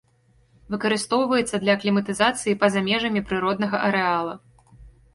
[0.75, 4.35] Выкарыстоўваецца для акліматызацыі па-за межамі прыроднага арэала.